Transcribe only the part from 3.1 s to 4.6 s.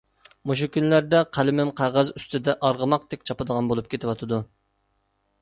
چاپىدىغان بولۇپ كېتىۋاتىدۇ.